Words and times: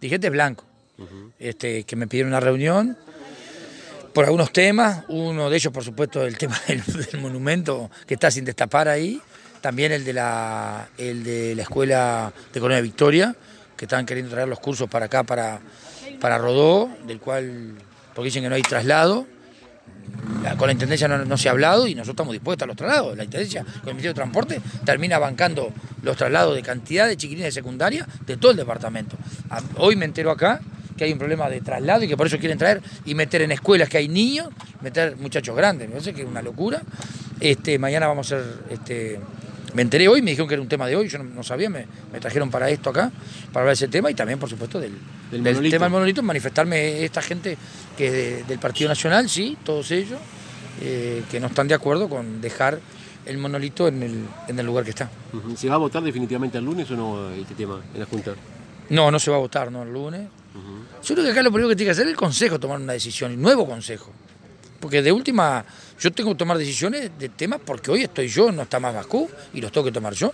dirigentes 0.00 0.30
blancos, 0.30 0.66
este, 1.38 1.84
que 1.84 1.96
me 1.96 2.06
pidieron 2.06 2.32
una 2.32 2.40
reunión 2.40 2.96
por 4.12 4.24
algunos 4.24 4.52
temas, 4.52 5.04
uno 5.08 5.48
de 5.48 5.56
ellos 5.56 5.72
por 5.72 5.84
supuesto 5.84 6.24
el 6.26 6.36
tema 6.36 6.60
del, 6.66 6.82
monumento 7.20 7.90
que 8.06 8.14
está 8.14 8.30
sin 8.30 8.44
destapar 8.44 8.88
ahí, 8.88 9.20
también 9.60 9.92
el 9.92 10.04
de 10.04 10.12
la, 10.12 10.88
el 10.98 11.22
de 11.22 11.54
la 11.54 11.62
escuela 11.62 12.32
de 12.52 12.60
Colonia 12.60 12.82
Victoria, 12.82 13.34
que 13.76 13.84
están 13.84 14.04
queriendo 14.06 14.32
traer 14.32 14.48
los 14.48 14.58
cursos 14.58 14.88
para 14.88 15.06
acá, 15.06 15.22
para, 15.22 15.60
para 16.20 16.38
Rodó, 16.38 16.90
del 17.06 17.20
cual, 17.20 17.74
porque 18.14 18.26
dicen 18.26 18.42
que 18.42 18.48
no 18.48 18.54
hay 18.54 18.62
traslado. 18.62 19.26
Con 20.56 20.68
la 20.68 20.72
Intendencia 20.72 21.06
no, 21.06 21.36
se 21.36 21.48
ha 21.48 21.52
hablado 21.52 21.86
y 21.86 21.94
nosotros 21.94 22.14
estamos 22.14 22.32
dispuestos 22.32 22.64
a 22.64 22.66
los 22.66 22.76
traslados. 22.76 23.16
La 23.16 23.24
Intendencia, 23.24 23.62
con 23.62 23.88
el 23.88 23.94
Ministerio 23.94 24.12
de 24.12 24.14
Transporte, 24.14 24.60
termina 24.84 25.18
bancando 25.18 25.72
los 26.02 26.16
traslados 26.16 26.54
de 26.54 26.62
cantidad 26.62 27.06
de 27.06 27.16
chiquilines 27.16 27.54
de 27.54 27.60
secundaria 27.60 28.06
de 28.26 28.36
todo 28.36 28.50
el 28.52 28.56
departamento. 28.56 29.16
Hoy 29.76 29.96
me 29.96 30.06
entero 30.06 30.30
acá 30.30 30.60
que 30.96 31.04
hay 31.04 31.12
un 31.12 31.18
problema 31.18 31.48
de 31.48 31.60
traslado 31.60 32.04
y 32.04 32.08
que 32.08 32.16
por 32.16 32.26
eso 32.26 32.38
quieren 32.38 32.58
traer 32.58 32.82
y 33.04 33.14
meter 33.14 33.42
en 33.42 33.52
escuelas 33.52 33.88
que 33.88 33.98
hay 33.98 34.08
niños, 34.08 34.48
meter 34.80 35.16
muchachos 35.16 35.56
grandes. 35.56 35.88
Me 35.88 35.92
parece 35.94 36.12
que 36.12 36.22
es 36.22 36.28
una 36.28 36.42
locura. 36.42 36.82
Este, 37.38 37.78
mañana 37.78 38.06
vamos 38.06 38.30
a 38.32 38.36
hacer 38.36 38.54
este, 38.70 39.18
me 39.74 39.82
enteré 39.82 40.08
hoy, 40.08 40.22
me 40.22 40.30
dijeron 40.30 40.48
que 40.48 40.54
era 40.54 40.62
un 40.62 40.68
tema 40.68 40.86
de 40.86 40.96
hoy, 40.96 41.08
yo 41.08 41.18
no, 41.18 41.24
no 41.24 41.42
sabía, 41.42 41.68
me, 41.70 41.86
me 42.12 42.20
trajeron 42.20 42.50
para 42.50 42.68
esto 42.70 42.90
acá, 42.90 43.10
para 43.52 43.62
hablar 43.62 43.68
de 43.76 43.84
ese 43.84 43.88
tema 43.88 44.10
y 44.10 44.14
también, 44.14 44.38
por 44.38 44.48
supuesto, 44.48 44.80
del, 44.80 44.92
Del 45.30 45.42
del 45.42 45.70
tema 45.70 45.84
del 45.86 45.92
monolito, 45.92 46.22
manifestarme 46.22 47.04
esta 47.04 47.22
gente 47.22 47.56
que 47.96 48.06
es 48.06 48.12
de- 48.12 48.44
del 48.44 48.58
Partido 48.58 48.88
Nacional, 48.88 49.28
sí, 49.28 49.56
todos 49.64 49.90
ellos, 49.90 50.18
eh, 50.82 51.22
que 51.30 51.38
no 51.40 51.48
están 51.48 51.68
de 51.68 51.74
acuerdo 51.74 52.08
con 52.08 52.40
dejar 52.40 52.80
el 53.26 53.38
monolito 53.38 53.86
en 53.88 54.02
el, 54.02 54.24
en 54.48 54.58
el 54.58 54.66
lugar 54.66 54.84
que 54.84 54.90
está. 54.90 55.10
¿Se 55.56 55.68
va 55.68 55.74
a 55.74 55.78
votar 55.78 56.02
definitivamente 56.02 56.58
el 56.58 56.64
lunes 56.64 56.90
o 56.90 56.96
no 56.96 57.30
este 57.30 57.54
tema 57.54 57.80
en 57.94 58.00
la 58.00 58.06
Junta? 58.06 58.32
No, 58.88 59.10
no 59.10 59.18
se 59.18 59.30
va 59.30 59.36
a 59.36 59.40
votar, 59.40 59.70
¿no? 59.70 59.82
El 59.82 59.92
lunes. 59.92 60.22
Yo 61.04 61.14
creo 61.14 61.24
que 61.26 61.30
acá 61.32 61.42
lo 61.42 61.50
primero 61.52 61.68
que 61.68 61.76
tiene 61.76 61.88
que 61.88 61.92
hacer 61.92 62.06
es 62.06 62.10
el 62.10 62.16
Consejo 62.16 62.58
tomar 62.58 62.80
una 62.80 62.92
decisión, 62.94 63.30
el 63.32 63.40
nuevo 63.40 63.66
Consejo. 63.66 64.10
Porque 64.80 65.02
de 65.02 65.12
última, 65.12 65.64
yo 66.00 66.10
tengo 66.10 66.30
que 66.30 66.36
tomar 66.38 66.56
decisiones 66.56 67.10
de 67.18 67.28
temas 67.28 67.60
porque 67.64 67.90
hoy 67.90 68.02
estoy 68.02 68.28
yo, 68.28 68.50
no 68.50 68.62
está 68.62 68.80
más 68.80 68.94
Bascú, 68.94 69.28
y 69.52 69.60
los 69.60 69.70
tengo 69.70 69.84
que 69.84 69.92
tomar 69.92 70.14
yo. 70.14 70.32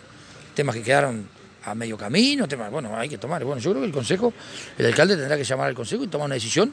Temas 0.55 0.75
que 0.77 0.83
quedaron 0.83 1.29
a 1.65 1.75
medio 1.75 1.99
camino, 1.99 2.47
temas, 2.47 2.71
bueno, 2.71 2.97
hay 2.97 3.09
que 3.09 3.19
tomar. 3.19 3.45
Bueno, 3.45 3.61
yo 3.61 3.71
creo 3.71 3.83
que 3.83 3.89
el 3.89 3.93
Consejo, 3.93 4.33
el 4.79 4.87
alcalde 4.87 5.17
tendrá 5.17 5.37
que 5.37 5.45
llamar 5.45 5.67
al 5.67 5.75
Consejo 5.75 6.05
y 6.05 6.07
tomar 6.07 6.27
una 6.27 6.35
decisión 6.37 6.73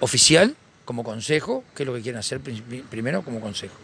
oficial 0.00 0.54
como 0.84 1.02
Consejo, 1.02 1.64
que 1.74 1.84
es 1.84 1.86
lo 1.86 1.94
que 1.94 2.02
quieren 2.02 2.18
hacer 2.18 2.40
pri- 2.40 2.84
primero 2.90 3.22
como 3.22 3.40
Consejo. 3.40 3.74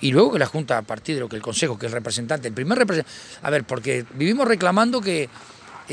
Y 0.00 0.10
luego 0.10 0.32
que 0.32 0.40
la 0.40 0.46
Junta, 0.46 0.78
a 0.78 0.82
partir 0.82 1.14
de 1.14 1.20
lo 1.20 1.28
que 1.28 1.36
el 1.36 1.42
Consejo, 1.42 1.78
que 1.78 1.86
es 1.86 1.92
el 1.92 1.94
representante, 1.94 2.48
el 2.48 2.54
primer 2.54 2.76
representante. 2.76 3.16
A 3.42 3.50
ver, 3.50 3.62
porque 3.62 4.04
vivimos 4.14 4.48
reclamando 4.48 5.00
que 5.00 5.28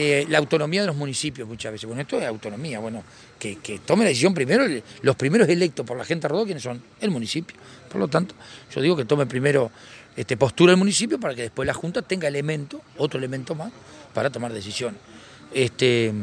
eh, 0.01 0.25
la 0.29 0.37
autonomía 0.37 0.81
de 0.81 0.87
los 0.87 0.95
municipios 0.95 1.45
muchas 1.47 1.71
veces. 1.73 1.85
Bueno, 1.87 2.01
esto 2.01 2.17
es 2.19 2.25
autonomía. 2.25 2.79
Bueno, 2.79 3.03
que, 3.37 3.57
que 3.57 3.79
tome 3.79 4.03
la 4.03 4.09
decisión 4.09 4.33
primero, 4.33 4.63
el- 4.63 4.81
los 5.01 5.15
primeros 5.17 5.47
electos 5.49 5.85
por 5.85 5.97
la 5.97 6.05
gente 6.05 6.23
de 6.23 6.29
Rodó, 6.29 6.45
¿quiénes 6.45 6.63
son? 6.63 6.81
El 7.01 7.11
municipio. 7.11 7.57
Por 7.91 7.99
lo 7.99 8.07
tanto, 8.07 8.33
yo 8.73 8.81
digo 8.81 8.95
que 8.95 9.03
tome 9.05 9.25
primero 9.25 9.71
este, 10.15 10.37
postura 10.37 10.71
el 10.71 10.77
municipio 10.77 11.19
para 11.19 11.35
que 11.35 11.41
después 11.43 11.67
la 11.67 11.73
Junta 11.73 12.01
tenga 12.01 12.27
elemento, 12.27 12.81
otro 12.97 13.17
elemento 13.19 13.55
más, 13.55 13.71
para 14.13 14.29
tomar 14.29 14.53
decisión. 14.53 14.95
Este, 15.53 16.13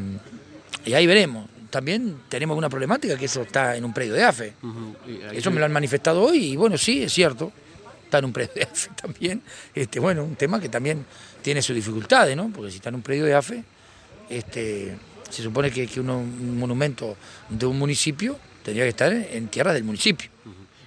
y 0.84 0.94
ahí 0.94 1.06
veremos. 1.06 1.48
También 1.70 2.16
tenemos 2.28 2.56
una 2.56 2.68
problemática 2.70 3.16
que 3.18 3.24
eso 3.26 3.42
está 3.42 3.76
en 3.76 3.84
un 3.84 3.92
predio 3.92 4.14
de 4.14 4.22
AFE. 4.24 4.54
Eso 5.32 5.50
me 5.50 5.58
lo 5.60 5.66
han 5.66 5.72
manifestado 5.72 6.22
hoy 6.22 6.52
y 6.52 6.56
bueno, 6.56 6.78
sí, 6.78 7.02
es 7.02 7.12
cierto. 7.12 7.52
Está 8.04 8.18
en 8.18 8.26
un 8.26 8.32
predio 8.32 8.52
de 8.54 8.62
AFE 8.62 8.90
también. 9.00 9.42
Este, 9.74 9.98
bueno, 10.00 10.24
un 10.24 10.36
tema 10.36 10.60
que 10.60 10.68
también 10.68 11.04
tiene 11.46 11.62
sus 11.62 11.76
dificultades, 11.76 12.36
¿no? 12.36 12.50
Porque 12.52 12.72
si 12.72 12.78
está 12.78 12.88
en 12.88 12.96
un 12.96 13.02
predio 13.02 13.24
de 13.24 13.32
AFE, 13.32 13.62
este, 14.28 14.96
se 15.30 15.42
supone 15.44 15.70
que, 15.70 15.86
que 15.86 16.00
uno- 16.00 16.18
un 16.18 16.58
monumento 16.58 17.16
de 17.48 17.66
un 17.66 17.78
municipio 17.78 18.36
tendría 18.64 18.82
que 18.82 18.88
estar 18.88 19.12
en 19.12 19.46
tierra 19.46 19.72
del 19.72 19.84
municipio. 19.84 20.28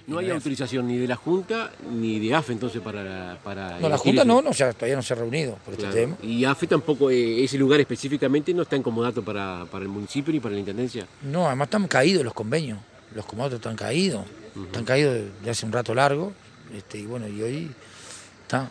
No 0.06 0.18
hay 0.18 0.28
autorización 0.28 0.86
ni 0.86 0.98
de 0.98 1.06
la 1.08 1.16
Junta 1.16 1.72
ni 1.90 2.18
de 2.18 2.34
AFE 2.34 2.52
entonces 2.52 2.82
para... 2.82 3.38
para 3.42 3.80
No, 3.80 3.88
la 3.88 3.96
Junta 3.96 4.22
no, 4.22 4.42
no 4.42 4.50
todavía 4.50 4.96
no 4.96 5.02
se 5.02 5.14
ha 5.14 5.16
reunido 5.16 5.54
por 5.64 5.72
este 5.72 5.86
tema. 5.86 6.16
Y 6.22 6.44
AFE 6.44 6.66
tampoco, 6.66 7.10
eh, 7.10 7.42
ese 7.42 7.56
lugar 7.56 7.80
específicamente 7.80 8.52
no 8.52 8.60
está 8.62 8.76
en 8.76 8.82
comodato 8.82 9.22
para, 9.24 9.64
para 9.70 9.82
el 9.84 9.88
municipio 9.88 10.30
ni 10.30 10.40
para 10.40 10.52
la 10.52 10.60
Intendencia. 10.60 11.06
No, 11.22 11.46
además 11.46 11.68
están 11.68 11.88
caídos 11.88 12.22
los 12.22 12.34
convenios. 12.34 12.78
Los 13.14 13.24
comodatos 13.24 13.60
están 13.60 13.76
caídos. 13.76 14.26
Están 14.66 14.84
caídos 14.84 15.20
de 15.42 15.50
hace 15.50 15.64
un 15.64 15.72
rato 15.72 15.94
largo. 15.94 16.34
Este, 16.76 16.98
y 16.98 17.06
bueno, 17.06 17.26
y 17.26 17.40
hoy 17.40 17.70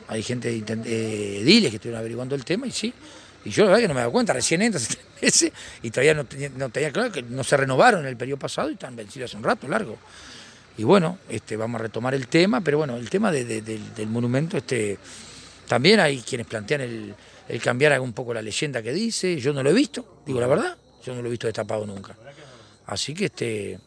hay 0.08 0.24
gente 0.24 0.50
eh, 0.50 1.40
ediles 1.42 1.70
que 1.70 1.76
estuvieron 1.78 2.00
averiguando 2.00 2.36
el 2.36 2.44
tema 2.46 2.68
y 2.68 2.72
sí. 2.72 2.94
Y 3.46 3.52
yo 3.52 3.64
la 3.64 3.70
verdad 3.72 3.82
que 3.84 3.88
no 3.88 3.94
me 3.94 4.00
he 4.00 4.04
dado 4.04 4.12
cuenta, 4.12 4.34
recién 4.34 4.62
entras 4.62 4.84
hace 4.90 4.96
tres 4.96 5.22
meses 5.22 5.52
y 5.82 5.92
todavía 5.92 6.14
no 6.14 6.26
tenía, 6.26 6.50
no 6.50 6.70
tenía 6.70 6.92
claro 6.92 7.12
que 7.12 7.22
no 7.22 7.44
se 7.44 7.56
renovaron 7.58 8.02
en 8.02 8.08
el 8.08 8.18
periodo 8.18 8.40
pasado 8.40 8.70
y 8.70 8.74
están 8.74 8.96
vencidos 8.96 9.30
hace 9.32 9.38
un 9.38 9.44
rato 9.44 9.68
largo. 9.68 9.98
Y 10.78 10.84
bueno, 10.84 11.18
este, 11.30 11.56
vamos 11.58 11.80
a 11.80 11.84
retomar 11.84 12.14
el 12.14 12.28
tema, 12.28 12.62
pero 12.62 12.78
bueno, 12.78 12.96
el 12.98 13.10
tema 13.10 13.32
de- 13.32 13.44
de- 13.46 13.62
del, 13.62 13.94
del 13.96 14.08
monumento, 14.08 14.58
este, 14.58 14.98
también 15.68 16.00
hay 16.00 16.20
quienes 16.22 16.48
plantean 16.48 16.82
el, 16.82 17.14
el 17.48 17.62
cambiar 17.62 18.00
un 18.00 18.14
poco 18.14 18.34
la 18.34 18.42
leyenda 18.42 18.82
que 18.82 18.92
dice, 18.94 19.40
yo 19.40 19.54
no 19.54 19.62
lo 19.64 19.70
he 19.70 19.74
visto, 19.74 20.22
digo 20.26 20.40
la 20.40 20.48
verdad, 20.48 20.78
yo 21.06 21.14
no 21.16 21.22
lo 21.22 21.28
he 21.28 21.32
visto 21.32 21.48
destapado 21.48 21.86
nunca. 21.86 22.16
Así 22.86 23.14
que 23.14 23.26
este, 23.26 23.80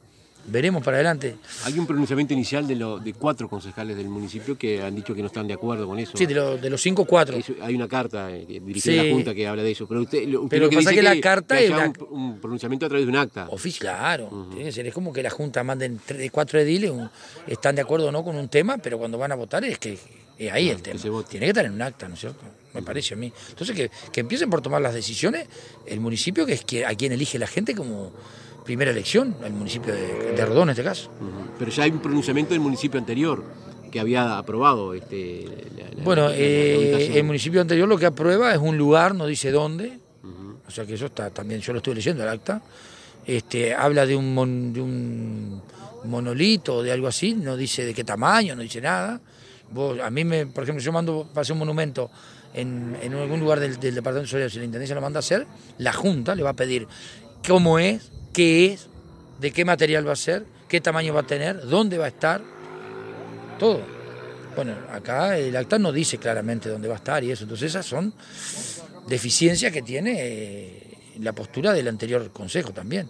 veremos 0.47 0.83
para 0.83 0.97
adelante. 0.97 1.37
Hay 1.65 1.79
un 1.79 1.87
pronunciamiento 1.87 2.33
inicial 2.35 2.67
de, 2.67 2.75
lo- 2.77 2.99
de 2.99 3.13
cuatro 3.15 3.49
concejales 3.49 3.97
del 3.97 4.09
municipio 4.09 4.57
que 4.59 4.83
han 4.83 4.95
dicho 4.95 5.15
que 5.15 5.21
no 5.21 5.29
están 5.29 5.47
de 5.47 5.55
acuerdo 5.55 5.87
con 5.87 5.99
eso. 5.99 6.17
Sí, 6.17 6.27
de, 6.27 6.35
lo- 6.35 6.57
de 6.57 6.69
los 6.71 6.81
cinco, 6.81 7.05
cuatro. 7.05 7.37
Eso- 7.37 7.55
hay 7.61 7.75
una 7.75 7.89
carta 7.89 8.31
eh, 8.35 8.45
que- 8.47 8.61
dirigida 8.61 9.01
a 9.01 9.03
Sí. 9.05 9.09
la 9.09 9.15
Junta 9.15 9.35
que 9.35 9.47
habla 9.47 9.63
de 9.63 9.71
eso. 9.71 9.87
Pero 9.87 10.03
usted, 10.03 10.27
lo- 10.29 10.41
usted 10.43 10.51
Pero 10.51 10.65
lo 10.65 10.71
que 10.71 10.77
pasa 10.77 10.91
dice 10.91 11.03
que 11.03 11.15
la 11.15 11.21
carta 11.21 11.57
que 11.57 11.65
es 11.67 11.71
un, 11.71 11.95
un 12.11 12.41
pronunciamiento 12.41 12.87
a 12.87 12.89
través 12.89 13.07
de 13.07 13.11
un 13.11 13.17
acta. 13.17 13.47
Oficial, 13.51 13.97
claro. 13.97 14.49
tiene 14.51 14.65
que 14.67 14.73
ser. 14.73 14.87
Es 14.87 14.95
como 14.95 15.13
que 15.13 15.23
la 15.23 15.31
Junta 15.31 15.63
manden 15.65 16.01
tres, 16.05 16.31
cuatro 16.31 16.59
ediles, 16.61 16.91
un- 16.91 17.09
están 17.47 17.75
de 17.75 17.83
acuerdo 17.83 18.09
o 18.09 18.13
no 18.13 18.25
con 18.25 18.37
un 18.37 18.49
tema, 18.49 18.79
pero 18.79 18.99
cuando 18.99 19.19
van 19.19 19.33
a 19.33 19.35
votar 19.37 19.65
es 19.65 19.79
que 19.79 19.99
es 20.39 20.53
ahí 20.53 20.71
el 20.71 20.83
tema. 20.83 20.99
vote. 21.11 21.31
Tiene 21.31 21.47
que 21.47 21.51
estar 21.51 21.65
en 21.65 21.73
un 21.73 21.83
acta, 21.83 22.09
¿no 22.09 22.15
es 22.15 22.21
cierto? 22.21 22.41
Me 22.75 22.83
parece 22.83 23.15
a 23.15 23.17
mí. 23.19 23.31
Entonces, 23.51 23.77
que, 23.77 23.91
que 24.11 24.21
empiecen 24.21 24.49
por 24.51 24.63
tomar 24.63 24.81
las 24.81 24.95
decisiones 24.95 25.47
el 25.87 26.01
municipio, 26.01 26.47
que 26.47 26.55
es 26.55 26.65
que- 26.65 26.85
a 26.87 26.95
quien 26.95 27.13
elige 27.13 27.39
la 27.39 27.47
gente 27.47 27.75
como 27.75 28.13
primera 28.65 28.91
elección, 28.91 29.35
el 29.45 29.53
municipio 29.53 29.93
de, 29.95 30.33
de 30.33 30.45
Rodón 30.47 30.65
en 30.69 30.71
este 30.71 30.85
caso. 30.85 31.11
Pero 31.59 31.71
ya 31.71 31.85
hay 31.85 31.91
un 31.91 32.01
pronunciamiento 32.01 32.53
del 32.55 32.61
municipio 32.61 32.99
anterior 32.99 33.43
que 33.91 34.01
había 34.01 34.39
aprobado 34.39 34.95
este, 34.95 35.45
la- 35.77 35.97
la- 35.99 36.05
Bueno, 36.05 36.29
la- 36.29 36.35
eh, 36.37 37.19
el 37.19 37.25
municipio 37.25 37.61
anterior 37.61 37.87
lo 37.89 37.99
que 37.99 38.07
aprueba 38.07 38.53
es 38.53 38.59
un 38.59 38.79
lugar, 38.79 39.15
no 39.15 39.27
dice 39.27 39.51
dónde, 39.51 39.99
o 40.67 40.71
sea 40.71 40.87
que 40.87 40.95
eso 40.95 41.07
está 41.07 41.29
también, 41.31 41.61
yo 41.61 41.73
lo 41.73 41.79
estoy 41.79 41.95
leyendo 41.95 42.23
el 42.23 42.29
acta, 42.31 42.63
este, 43.27 43.75
habla 43.75 44.07
de 44.07 44.17
un, 44.17 44.33
mon- 44.35 44.73
de 44.73 44.81
un 44.81 45.63
monolito 46.05 46.77
o 46.77 46.83
de 46.83 46.91
algo 46.93 47.07
así, 47.09 47.35
no 47.35 47.57
dice 47.57 47.85
de 47.85 47.93
qué 47.95 48.03
tamaño, 48.05 48.57
no 48.57 48.63
dice 48.63 48.81
nada. 48.81 49.21
Vos, 49.71 49.99
a 50.01 50.11
mí, 50.11 50.25
me, 50.25 50.47
por 50.47 50.65
ejemplo, 50.65 50.83
yo 50.83 50.93
mando 50.93 51.27
para 51.33 51.43
hacer 51.43 51.53
un 51.53 51.61
monumento 51.61 52.11
en, 52.55 52.97
en 53.03 53.15
algún 53.15 53.41
lugar 53.41 53.61
del, 53.61 53.79
del 53.79 53.95
departamento 53.95 54.27
de 54.27 54.31
Soledad, 54.31 54.49
si 54.51 54.59
la 54.59 54.65
Intendencia 54.65 54.95
lo 54.95 55.01
manda 55.01 55.19
a 55.19 55.21
hacer, 55.21 55.47
la 55.79 55.93
Junta 55.93 56.35
le 56.35 56.43
va 56.43 56.51
a 56.51 56.55
pedir 56.57 56.87
cómo 57.47 57.79
es, 57.79 58.11
qué 58.33 58.73
es, 58.73 58.89
de 59.41 59.51
qué 59.53 59.65
material 59.65 60.07
va 60.07 60.13
a 60.13 60.17
ser, 60.17 60.45
qué 60.69 60.81
tamaño 60.81 61.15
va 61.15 61.21
a 61.21 61.27
tener, 61.27 61.67
dónde 61.67 61.99
va 61.99 62.07
a 62.07 62.09
estar, 62.09 62.43
todo. 63.59 63.81
Bueno, 64.55 64.75
acá 64.91 65.39
el 65.39 65.57
acta 65.57 65.79
no 65.79 65.93
dice 65.93 66.19
claramente 66.19 66.69
dónde 66.69 66.89
va 66.89 66.95
a 66.95 66.99
estar 66.99 67.23
y 67.25 67.31
eso, 67.31 67.45
entonces 67.45 67.71
esas 67.71 67.87
son 67.87 68.13
deficiencias 69.07 69.73
que 69.73 69.83
tiene 69.83 70.15
eh, 70.19 70.99
la 71.21 71.33
postura 71.33 71.73
del 71.73 71.89
anterior 71.89 72.31
consejo 72.33 72.73
también. 72.73 73.09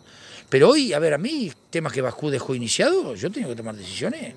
Pero 0.49 0.71
hoy, 0.71 0.93
a 0.93 0.99
ver, 0.99 1.15
a 1.15 1.19
mí, 1.19 1.51
temas 1.71 1.93
que 1.93 2.03
Bajú 2.03 2.31
dejó 2.31 2.55
iniciado, 2.55 3.15
yo 3.15 3.31
tengo 3.31 3.49
que 3.49 3.57
tomar 3.57 3.75
decisiones 3.75 4.35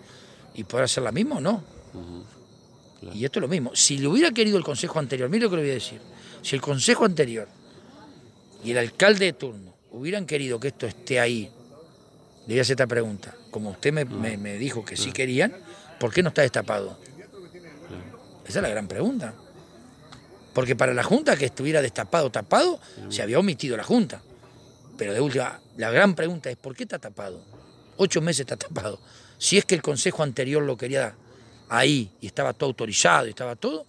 y 0.53 0.63
poder 0.63 0.85
hacer 0.85 1.03
la 1.03 1.12
misma 1.12 1.38
o 1.38 1.41
no. 1.41 1.63
claro. 3.00 3.16
Y 3.16 3.25
esto 3.25 3.40
es 3.40 3.41
lo 3.41 3.47
mismo. 3.47 3.72
Si 3.75 3.97
le 3.97 4.07
hubiera 4.07 4.31
querido 4.31 4.57
el 4.57 4.63
consejo 4.63 4.97
anterior, 5.00 5.29
mire 5.29 5.44
lo 5.44 5.50
que 5.50 5.57
le 5.57 5.62
voy 5.63 5.72
a 5.72 5.75
decir. 5.75 6.00
Si 6.41 6.56
el 6.56 6.62
consejo 6.62 7.06
anterior 7.06 7.47
y 8.63 8.72
el 8.72 8.78
alcalde 8.78 9.25
de 9.25 9.34
turno 9.34 9.75
hubieran 9.96 10.26
querido 10.26 10.60
que 10.60 10.68
esto 10.70 10.86
esté 10.88 11.20
ahí, 11.20 11.50
le 12.47 12.53
voy 12.53 12.59
a 12.59 12.62
hacer 12.62 12.74
esta 12.74 12.88
pregunta. 12.88 13.34
Como 13.52 13.72
usted 13.72 13.92
me, 13.94 14.06
me- 14.06 14.38
me 14.38 14.58
dijo 14.58 14.84
que 14.84 14.97
sí 14.97 15.12
querían, 15.12 15.53
¿por 16.00 16.14
qué 16.14 16.22
no 16.22 16.30
está 16.30 16.42
destapado? 16.42 16.97
Esa 18.47 18.59
es 18.59 18.64
la 18.64 18.70
gran 18.70 18.88
pregunta. 18.88 19.34
Porque 20.53 20.76
para 20.76 20.94
la 20.94 21.03
Junta 21.03 21.36
que 21.36 21.46
estuviera 21.46 21.82
destapado, 21.82 22.30
tapado, 22.32 22.80
se 23.09 23.22
había 23.22 23.40
omitido 23.40 23.76
la 23.76 23.84
Junta. 23.84 24.22
Pero 24.97 25.14
de 25.14 25.20
última, 25.20 25.59
la 25.78 25.90
gran 25.92 26.16
pregunta 26.16 26.50
es, 26.50 26.56
¿por 26.58 26.76
qué 26.76 26.84
está 26.84 27.00
tapado? 27.00 27.41
Ocho 27.98 28.22
meses 28.22 28.41
está 28.41 28.56
tapado. 28.56 29.00
Si 29.38 29.58
es 29.58 29.66
que 29.66 29.76
el 29.76 29.82
Consejo 29.82 30.24
anterior 30.24 30.64
lo 30.64 30.78
quería 30.78 31.14
ahí 31.70 32.09
y 32.22 32.28
estaba 32.28 32.53
todo 32.53 32.70
autorizado 32.70 33.26
y 33.28 33.32
estaba 33.32 33.56
todo, 33.56 33.86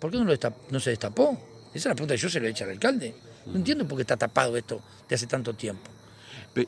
¿por 0.00 0.10
qué 0.10 0.16
no, 0.18 0.24
lo 0.24 0.34
no 0.70 0.80
se 0.80 0.90
destapó? 0.90 1.32
Esa 1.70 1.78
es 1.78 1.84
la 1.86 1.94
pregunta 1.94 2.14
que 2.14 2.20
yo 2.20 2.30
se 2.30 2.40
lo 2.40 2.46
he 2.46 2.50
hecho 2.50 2.64
al 2.64 2.70
alcalde. 2.70 3.14
No 3.46 3.56
entiendo 3.56 3.86
por 3.86 3.96
qué 3.98 4.02
está 4.02 4.16
tapado 4.16 4.56
esto 4.56 4.80
de 5.08 5.14
hace 5.14 5.26
tanto 5.26 5.54
tiempo. 5.54 5.82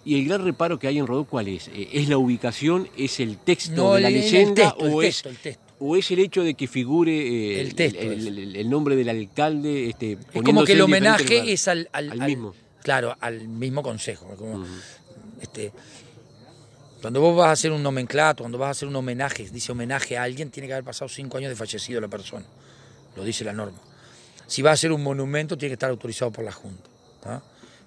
¿Y 0.05 0.21
el 0.21 0.29
gran 0.29 0.45
reparo 0.45 0.79
que 0.79 0.87
hay 0.87 0.99
en 0.99 1.07
Rodó 1.07 1.25
cuál 1.25 1.49
es? 1.49 1.69
Eh, 1.69 1.89
¿Es 1.93 2.09
la 2.09 2.19
ubicación, 2.19 2.89
es 2.97 3.21
el 3.21 3.39
texto 3.39 3.73
No, 3.75 3.95
de 3.95 4.03
la 4.03 4.11
leyenda 4.11 4.55
texto, 4.75 4.87
el 4.87 4.93
o, 4.95 5.01
texto, 5.01 5.29
es, 5.31 5.35
el 5.37 5.43
texto. 5.43 5.75
o 5.81 5.97
es 5.97 6.11
el 6.11 6.19
hecho 6.19 6.43
de 6.43 6.53
que 6.55 6.67
figure 6.69 7.11
eh, 7.57 7.61
El 7.63 7.75
texto 7.75 8.01
el, 8.03 8.69
nombre 8.69 8.97
del 8.97 9.09
alcalde 9.09 9.89
este, 9.89 10.19
Es 10.35 10.43
como 10.43 10.65
que 10.65 10.73
el 10.75 10.83
homenaje 10.83 11.53
es 11.53 11.69
al, 11.69 11.89
al- 11.93 12.11
Al 12.13 12.21
al- 12.23 12.29
mismo. 12.29 12.55
Claro, 12.83 13.17
al 13.21 13.49
mismo 13.49 13.83
consejo. 13.83 14.29
este, 15.41 15.73
cuando 17.01 17.21
vos 17.21 17.37
vas 17.37 17.49
a 17.49 17.53
hacer 17.53 17.73
un 17.73 17.83
nomenclato, 17.83 18.43
cuando 18.43 18.59
vas 18.59 18.69
a 18.69 18.71
hacer 18.73 18.89
un 18.89 18.97
homenaje, 18.97 19.49
dice 19.51 19.73
homenaje 19.73 20.19
a 20.19 20.23
alguien, 20.25 20.51
tiene 20.51 20.67
que 20.67 20.75
haber 20.75 20.85
pasado 20.85 21.09
cinco 21.09 21.39
años 21.39 21.49
de 21.51 21.57
fallecido 21.57 22.01
la 22.01 22.09
persona. 22.09 22.45
Lo 23.17 23.25
dice 23.25 23.43
la 23.45 23.53
norma. 23.53 23.79
Si 24.49 24.63
va 24.63 24.71
a 24.71 24.73
hacer 24.73 24.91
un 24.91 25.03
monumento, 25.03 25.57
tiene 25.57 25.71
que 25.71 25.75
estar 25.75 25.91
autorizado 25.91 26.33
por 26.33 26.45
la 26.45 26.53
Junta. 26.53 26.89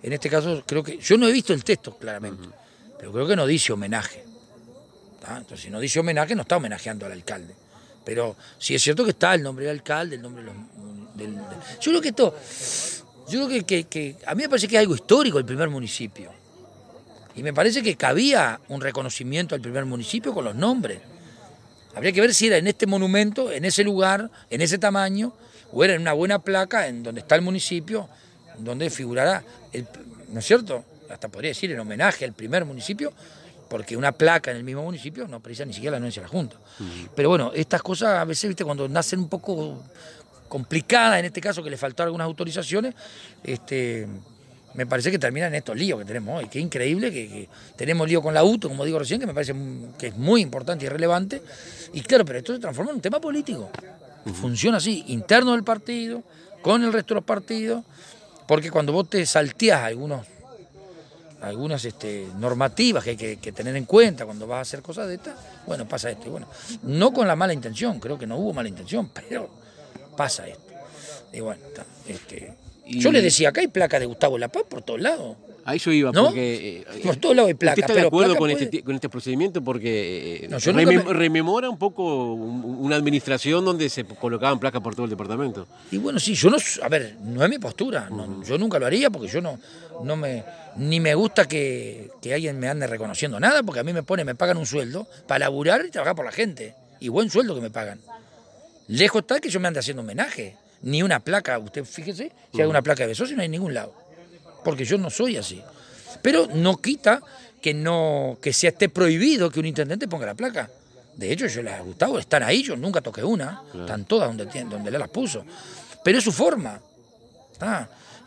En 0.03 0.13
este 0.13 0.29
caso, 0.29 0.63
creo 0.65 0.83
que. 0.83 0.97
Yo 0.97 1.17
no 1.17 1.27
he 1.27 1.31
visto 1.31 1.53
el 1.53 1.63
texto 1.63 1.97
claramente, 1.97 2.47
pero 2.97 3.11
creo 3.11 3.27
que 3.27 3.35
no 3.35 3.45
dice 3.45 3.73
homenaje. 3.73 4.23
Entonces, 5.27 5.61
si 5.61 5.69
no 5.69 5.79
dice 5.79 5.99
homenaje, 5.99 6.35
no 6.35 6.43
está 6.43 6.57
homenajeando 6.57 7.05
al 7.05 7.11
alcalde. 7.11 7.53
Pero 8.03 8.35
sí 8.57 8.73
es 8.73 8.81
cierto 8.81 9.03
que 9.03 9.11
está 9.11 9.35
el 9.35 9.43
nombre 9.43 9.65
del 9.65 9.77
alcalde, 9.77 10.15
el 10.15 10.21
nombre 10.21 10.43
del. 11.15 11.35
yo 11.35 11.91
creo 11.91 12.01
que 12.01 12.09
esto. 12.09 12.35
Yo 13.29 13.47
creo 13.47 13.65
que, 13.65 13.83
que 13.85 14.17
a 14.25 14.35
mí 14.35 14.43
me 14.43 14.49
parece 14.49 14.67
que 14.67 14.75
es 14.75 14.81
algo 14.81 14.95
histórico 14.95 15.37
el 15.37 15.45
primer 15.45 15.69
municipio. 15.69 16.31
Y 17.35 17.43
me 17.43 17.53
parece 17.53 17.81
que 17.81 17.95
cabía 17.95 18.59
un 18.67 18.81
reconocimiento 18.81 19.55
al 19.55 19.61
primer 19.61 19.85
municipio 19.85 20.33
con 20.33 20.45
los 20.45 20.55
nombres. 20.55 20.99
Habría 21.95 22.11
que 22.11 22.21
ver 22.21 22.33
si 22.33 22.47
era 22.47 22.57
en 22.57 22.67
este 22.67 22.87
monumento, 22.87 23.51
en 23.51 23.65
ese 23.65 23.83
lugar, 23.83 24.29
en 24.49 24.61
ese 24.61 24.77
tamaño, 24.77 25.33
o 25.73 25.83
era 25.83 25.94
en 25.94 26.01
una 26.01 26.13
buena 26.13 26.39
placa 26.39 26.88
en 26.88 27.03
donde 27.03 27.21
está 27.21 27.35
el 27.35 27.41
municipio, 27.41 28.09
donde 28.57 28.89
figurará, 28.89 29.44
¿no 30.29 30.39
es 30.39 30.45
cierto? 30.45 30.83
Hasta 31.09 31.27
podría 31.27 31.50
decir 31.50 31.71
en 31.71 31.79
homenaje 31.79 32.25
al 32.25 32.33
primer 32.33 32.65
municipio, 32.65 33.12
porque 33.69 33.95
una 33.95 34.12
placa 34.12 34.51
en 34.51 34.57
el 34.57 34.63
mismo 34.63 34.83
municipio 34.83 35.27
no 35.27 35.39
precisa 35.39 35.65
ni 35.65 35.73
siquiera 35.73 35.91
la 35.91 35.97
anuencia 35.97 36.21
de 36.21 36.27
la 36.27 36.31
Junta. 36.31 36.57
Pero 37.15 37.29
bueno, 37.29 37.51
estas 37.56 37.81
cosas 37.81 38.19
a 38.19 38.25
veces, 38.25 38.50
viste, 38.50 38.65
cuando 38.65 38.88
nacen 38.88 39.19
un 39.19 39.29
poco 39.29 39.81
complicadas, 40.47 41.19
en 41.19 41.25
este 41.25 41.39
caso 41.39 41.63
que 41.63 41.69
le 41.69 41.77
faltó 41.77 42.03
algunas 42.03 42.25
autorizaciones, 42.25 42.94
este, 43.44 44.07
me 44.73 44.85
parece 44.85 45.12
que 45.12 45.19
terminan 45.19 45.53
estos 45.56 45.77
líos 45.77 46.00
que 46.00 46.06
tenemos 46.06 46.39
hoy. 46.39 46.50
Qué 46.50 46.59
increíble 46.59 47.12
que, 47.12 47.47
tenemos 47.75 48.07
lío 48.07 48.21
con 48.21 48.33
la 48.33 48.44
UTO, 48.44 48.68
como 48.68 48.85
digo 48.85 49.00
recién, 49.00 49.19
que 49.19 49.27
me 49.27 49.33
parece 49.33 49.53
que 49.97 50.07
es 50.07 50.18
muy 50.18 50.41
importante 50.41 50.85
y 50.85 50.89
relevante. 50.89 51.41
Y 51.94 52.01
claro, 52.01 52.25
pero 52.25 52.39
esto 52.39 52.53
se 52.53 52.59
transforma 52.59 52.91
en 52.91 52.97
un 52.97 53.01
tema 53.01 53.19
político. 53.19 53.69
Funciona 54.33 54.77
así, 54.77 55.03
interno 55.07 55.53
del 55.53 55.63
partido, 55.63 56.23
con 56.62 56.83
el 56.83 56.94
resto 56.94 57.13
de 57.13 57.15
los 57.15 57.23
partidos, 57.23 57.83
porque 58.47 58.69
cuando 58.69 58.94
vos 58.94 59.09
te 59.09 59.25
salteás 59.25 59.83
algunos, 59.83 60.25
algunas 61.41 61.83
este, 61.85 62.27
normativas 62.38 63.03
que 63.03 63.09
hay 63.12 63.38
que, 63.38 63.51
tener 63.51 63.75
en 63.75 63.85
cuenta 63.85 64.25
cuando 64.25 64.45
vas 64.45 64.59
a 64.59 64.62
hacer 64.62 64.81
cosas 64.81 65.07
de 65.07 65.15
estas, 65.15 65.35
bueno, 65.65 65.88
pasa 65.88 66.12
esto. 66.12 66.27
Y 66.27 66.29
bueno, 66.29 66.47
no 66.83 67.12
con 67.13 67.27
la 67.27 67.35
mala 67.35 67.53
intención, 67.53 68.00
creo 68.00 68.19
que 68.19 68.27
no 68.27 68.38
hubo 68.38 68.53
mala 68.53 68.69
intención, 68.69 69.09
pero 69.09 69.50
pasa 70.15 70.47
esto. 70.47 70.71
Y 71.33 71.39
bueno, 71.39 71.62
este, 72.07 72.53
yo 72.85 73.12
le 73.12 73.21
decía, 73.21 73.50
acá 73.50 73.62
hay 73.62 73.68
placa 73.68 74.00
de 74.00 74.06
Gustavo 74.06 74.38
La 74.38 74.50
Paz 74.50 74.63
por 74.69 74.81
todos 74.81 75.01
lados. 75.01 75.38
Ahí 75.65 75.79
yo 75.79 75.91
iba, 75.91 76.11
porque... 76.11 76.85
Eh, 76.93 77.01
por 77.03 77.15
todos 77.17 77.35
lados 77.35 77.49
hay 77.49 77.53
placa. 77.53 77.73
¿Usted 77.73 77.89
está 77.89 78.01
de 78.01 78.07
acuerdo 78.07 78.35
con, 78.35 78.49
este, 78.49 78.83
con 78.83 78.95
este 78.95 79.09
procedimiento? 79.09 79.61
Porque 79.63 80.47
eh, 80.49 81.13
rememora 81.13 81.69
un 81.69 81.77
poco 81.77 82.33
una 82.33 82.95
administración 82.95 83.63
donde 83.63 83.89
se 83.89 84.03
colocaban 84.03 84.59
placas 84.59 84.81
por 84.81 84.95
todo 84.95 85.05
el 85.05 85.09
departamento. 85.09 85.67
Y 85.91 85.97
bueno, 85.97 86.19
sí, 86.19 86.33
yo 86.33 86.49
no... 86.49 86.57
A 86.81 86.89
ver, 86.89 87.15
no 87.23 87.43
es 87.43 87.49
mi 87.49 87.59
postura. 87.59 88.09
yo 88.45 88.57
nunca 88.57 88.79
lo 88.79 88.85
haría 88.85 89.09
porque 89.09 89.27
yo 89.27 89.41
no, 89.41 89.59
no 90.03 90.15
me... 90.15 90.43
Ni 90.77 90.99
me 90.99 91.13
gusta 91.15 91.47
que, 91.47 92.11
que 92.21 92.33
alguien 92.33 92.57
me 92.57 92.69
ande 92.69 92.87
reconociendo 92.87 93.39
nada, 93.39 93.61
porque 93.61 93.81
a 93.81 93.83
mí 93.83 93.91
me 93.91 94.03
pone, 94.03 94.23
me 94.23 94.35
pagan 94.35 94.57
un 94.57 94.65
sueldo 94.65 95.05
para 95.27 95.39
laburar 95.39 95.85
y 95.85 95.91
trabajar 95.91 96.15
por 96.15 96.25
la 96.25 96.31
gente. 96.31 96.75
Y 96.99 97.09
buen 97.09 97.29
sueldo 97.29 97.53
que 97.55 97.61
me 97.61 97.69
pagan. 97.69 97.99
Lejos 98.87 99.21
está 99.21 99.39
que 99.39 99.49
yo 99.49 99.59
me 99.59 99.67
ande 99.67 99.79
haciendo 99.79 100.01
homenaje 100.01 100.55
ni 100.81 101.03
una 101.03 101.19
placa, 101.19 101.59
usted 101.59 101.85
fíjese, 101.85 102.31
si 102.53 102.61
hay 102.61 102.67
una 102.67 102.81
placa 102.81 103.03
de 103.03 103.09
besos, 103.09 103.31
no 103.31 103.41
hay 103.41 103.45
en 103.45 103.51
ningún 103.51 103.73
lado. 103.73 103.93
Porque 104.63 104.85
yo 104.85 104.97
no 104.97 105.09
soy 105.09 105.37
así. 105.37 105.61
Pero 106.21 106.47
no 106.53 106.77
quita 106.77 107.21
que 107.61 107.73
no 107.73 108.37
que 108.41 108.53
sea 108.53 108.71
esté 108.71 108.89
prohibido 108.89 109.49
que 109.49 109.59
un 109.59 109.65
intendente 109.65 110.07
ponga 110.07 110.25
la 110.25 110.35
placa. 110.35 110.69
De 111.15 111.31
hecho, 111.31 111.47
yo 111.47 111.61
les 111.61 111.73
ha 111.73 111.81
gustado, 111.81 112.17
están 112.17 112.43
ahí, 112.43 112.63
yo 112.63 112.75
nunca 112.75 113.01
toqué 113.01 113.23
una, 113.23 113.61
están 113.73 114.05
todas 114.05 114.35
donde, 114.35 114.63
donde 114.63 114.91
las 114.91 115.09
puso. 115.09 115.45
Pero 116.03 116.17
es 116.17 116.23
su 116.23 116.31
forma. 116.31 116.79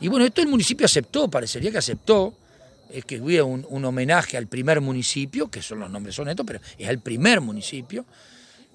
Y 0.00 0.08
bueno, 0.08 0.25
esto 0.25 0.42
el 0.42 0.48
municipio 0.48 0.84
aceptó, 0.86 1.28
parecería 1.28 1.70
que 1.70 1.78
aceptó, 1.78 2.34
es 2.90 3.04
que 3.04 3.20
hubiera 3.20 3.44
un, 3.44 3.66
un, 3.69 3.84
homenaje 3.84 4.36
al 4.36 4.46
primer 4.46 4.81
municipio, 4.81 5.50
que 5.50 5.62
son 5.62 5.81
los 5.81 5.90
nombres 5.90 6.14
son 6.14 6.28
estos, 6.28 6.46
pero 6.46 6.60
es 6.78 6.88
al 6.88 7.00
primer 7.00 7.40
municipio. 7.40 8.04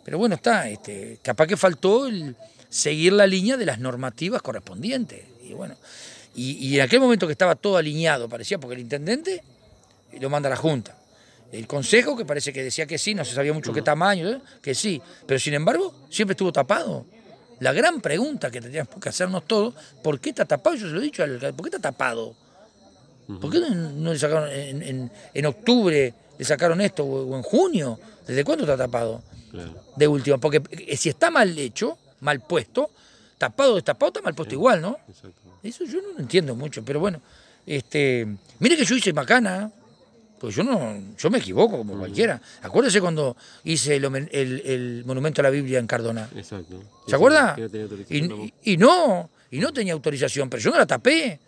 Pero 0.03 0.17
bueno, 0.17 0.35
está, 0.35 0.67
este, 0.67 1.19
capaz 1.21 1.47
que 1.47 1.55
faltó 1.55 2.07
el, 2.07 2.35
seguir 2.69 3.13
la 3.13 3.27
línea 3.27 3.57
de 3.57 3.65
las 3.65 3.79
normativas 3.79 4.41
correspondientes. 4.41 5.23
Y 5.43 5.53
bueno, 5.53 5.75
y, 6.35 6.75
en 6.75 6.81
aquel 6.81 6.99
momento 6.99 7.27
que 7.27 7.33
estaba 7.33 7.55
todo 7.55 7.77
alineado, 7.77 8.29
parecía, 8.29 8.59
porque 8.59 8.75
el 8.75 8.81
intendente 8.81 9.43
lo 10.19 10.29
manda 10.29 10.47
a 10.47 10.51
la 10.51 10.55
Junta. 10.55 10.95
El 11.51 11.65
consejo, 11.67 12.15
que 12.15 12.25
parece 12.25 12.53
que 12.53 12.63
decía 12.63 12.85
que 12.85 12.97
sí, 12.97 13.15
no 13.15 13.25
se 13.25 13.33
sabía 13.33 13.51
mucho 13.53 13.73
qué 13.73 13.81
tamaño, 13.81 14.29
¿eh? 14.29 14.41
que 14.61 14.75
sí, 14.75 15.01
pero 15.25 15.39
sin 15.39 15.55
embargo 15.55 15.93
siempre 16.09 16.33
estuvo 16.33 16.51
tapado. 16.51 17.05
La 17.59 17.73
gran 17.73 17.99
pregunta 17.99 18.51
que 18.51 18.61
tendríamos 18.61 18.95
que 19.01 19.09
hacernos 19.09 19.45
todos, 19.45 19.73
¿por 20.03 20.19
qué 20.19 20.29
está 20.29 20.45
tapado? 20.45 20.75
Yo 20.75 20.87
se 20.87 20.93
lo 20.93 20.99
he 21.01 21.03
dicho, 21.03 21.23
¿por 21.55 21.69
qué 21.69 21.75
está 21.75 21.79
tapado? 21.79 22.35
¿Por 23.41 23.51
qué 23.51 23.59
no, 23.59 24.13
le 24.13 24.17
sacaron 24.17 24.49
en, 24.51 25.45
octubre, 25.45 26.13
le 26.37 26.45
sacaron 26.45 26.81
esto 26.81 27.03
o, 27.03 27.35
en 27.35 27.43
junio? 27.43 27.99
¿Desde 28.25 28.43
cuándo 28.43 28.63
está 28.63 28.77
tapado? 28.77 29.21
De 29.95 30.07
último, 30.07 30.39
porque 30.39 30.61
eh, 30.71 30.95
si 30.95 31.09
está 31.09 31.29
mal 31.29 31.57
hecho, 31.57 31.97
mal 32.21 32.39
puesto, 32.41 32.91
tapado, 33.37 33.75
destapado, 33.75 34.07
está 34.09 34.21
mal 34.21 34.35
puesto 34.35 34.53
igual, 34.53 34.81
¿no? 34.81 34.97
Eso 35.63 35.83
yo 35.85 36.01
no 36.01 36.13
lo 36.13 36.19
entiendo 36.19 36.55
mucho, 36.55 36.83
pero 36.83 36.99
bueno, 36.99 37.21
este, 37.65 38.27
mire 38.59 38.77
que 38.77 38.85
yo 38.85 38.95
hice 38.95 39.13
macana, 39.13 39.71
pues 40.39 40.55
yo 40.55 40.63
no, 40.63 40.97
yo 41.17 41.29
me 41.29 41.39
equivoco 41.39 41.77
como 41.77 41.97
cualquiera. 41.97 42.41
Acuérdese 42.61 43.01
cuando 43.01 43.35
hice 43.65 43.95
el, 43.95 45.03
monumento 45.05 45.41
a 45.41 45.43
la 45.43 45.49
Biblia 45.49 45.79
en 45.79 45.87
Cardona. 45.87 46.29
Exacto. 46.35 46.81
¿Se 47.05 47.15
acuerda? 47.15 47.57
Y, 48.09 48.77
no, 48.77 49.29
y 49.51 49.59
no 49.59 49.73
tenía 49.73 49.93
autorización, 49.93 50.49
pero 50.49 50.63
yo 50.63 50.71
no 50.71 50.77
la 50.77 50.87
tapé. 50.87 51.39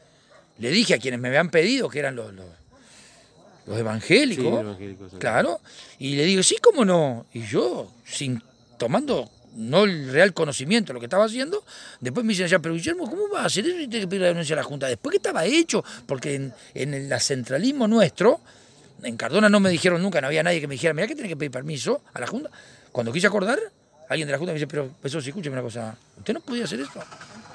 Le 0.59 0.69
dije 0.69 0.93
a 0.93 0.99
quienes 0.99 1.19
me 1.19 1.29
habían 1.29 1.49
pedido, 1.49 1.89
que 1.89 1.99
eran 1.99 2.15
los, 2.15 2.33
los, 2.33 3.79
evangélicos, 3.79 4.75
claro, 5.17 5.61
y 5.97 6.15
le 6.15 6.25
digo, 6.25 6.43
sí, 6.43 6.57
cómo 6.61 6.83
no. 6.83 7.25
Y 7.33 7.43
yo, 7.43 7.91
sin 8.05 8.43
tomando 8.77 9.29
no 9.55 9.83
el 9.83 10.11
real 10.11 10.33
conocimiento 10.33 10.87
de 10.87 10.93
lo 10.95 10.99
que 10.99 11.05
estaba 11.05 11.25
haciendo. 11.25 11.63
Después 11.99 12.25
me 12.25 12.33
dicen 12.33 12.47
ya, 12.47 12.59
pero 12.59 12.75
Guillermo, 12.75 13.09
¿cómo 13.09 13.29
va 13.33 13.43
a 13.43 13.45
hacer 13.45 13.65
eso 13.65 13.79
y 13.79 13.87
tiene 13.87 14.05
que 14.05 14.07
pedir 14.07 14.21
la 14.21 14.27
denuncia 14.29 14.53
a 14.55 14.57
la 14.57 14.63
Junta? 14.63 14.87
Después 14.87 15.11
que 15.11 15.17
estaba 15.17 15.45
hecho, 15.45 15.83
porque 16.05 16.35
en, 16.35 16.93
el 16.93 17.19
centralismo 17.19 17.87
nuestro, 17.87 18.41
en 19.03 19.17
Cardona 19.17 19.49
no 19.49 19.59
me 19.59 19.69
dijeron 19.69 20.01
nunca, 20.01 20.21
no 20.21 20.27
había 20.27 20.43
nadie 20.43 20.61
que 20.61 20.67
me 20.67 20.75
dijera, 20.75 20.93
mira 20.93 21.07
que 21.07 21.15
tiene 21.15 21.29
que 21.29 21.37
pedir 21.37 21.51
permiso 21.51 22.01
a 22.13 22.19
la 22.19 22.27
Junta. 22.27 22.49
Cuando 22.91 23.11
quise 23.11 23.27
acordar, 23.27 23.59
alguien 24.09 24.27
de 24.27 24.31
la 24.31 24.37
Junta 24.37 24.53
me 24.53 24.59
dice, 24.59 24.67
pero 24.67 24.91
eso 25.03 25.21
sí, 25.21 25.29
escúcheme 25.29 25.53
una 25.53 25.63
cosa, 25.63 25.95
¿usted 26.17 26.33
no 26.33 26.41
podía 26.41 26.65
hacer 26.65 26.79
eso? 26.79 27.01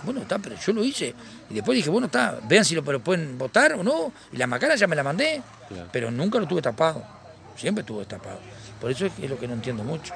Bueno, 0.02 0.22
está, 0.22 0.38
pero 0.38 0.56
yo 0.56 0.72
lo 0.72 0.84
hice. 0.84 1.14
Y 1.50 1.54
después 1.54 1.76
dije, 1.76 1.90
bueno, 1.90 2.06
está, 2.06 2.38
vean 2.46 2.64
si 2.64 2.74
lo 2.74 2.84
pueden 2.84 3.38
votar 3.38 3.72
o 3.72 3.82
no. 3.82 4.12
Y 4.32 4.36
la 4.36 4.46
macana 4.46 4.76
ya 4.76 4.86
me 4.86 4.94
la 4.94 5.02
mandé, 5.02 5.42
pero 5.90 6.10
nunca 6.10 6.38
lo 6.38 6.46
tuve 6.46 6.62
tapado. 6.62 7.02
Siempre 7.56 7.80
estuvo 7.80 8.04
tapado. 8.04 8.38
Por 8.80 8.90
eso 8.90 9.06
es 9.06 9.30
lo 9.30 9.38
que 9.38 9.48
no 9.48 9.54
entiendo 9.54 9.82
mucho. 9.82 10.14